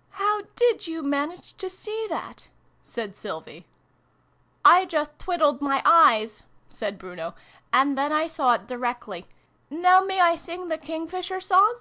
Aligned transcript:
"How 0.24 0.42
did 0.56 0.88
you 0.88 1.04
manage 1.04 1.56
to 1.58 1.70
see 1.70 2.08
that?" 2.10 2.48
said 2.82 3.16
Sylvie." 3.16 3.68
I 4.74 4.84
just 4.84 5.16
twiddled 5.20 5.62
my 5.62 5.82
eyes," 5.84 6.42
said 6.68 6.98
Bruno," 6.98 7.36
and 7.72 7.96
then 7.96 8.10
I 8.10 8.26
saw 8.26 8.54
it 8.54 8.66
directly. 8.66 9.28
Now 9.70 10.00
may 10.00 10.20
I 10.20 10.34
sing 10.34 10.66
the 10.66 10.78
King 10.78 11.06
fisher 11.06 11.40
Song 11.40 11.76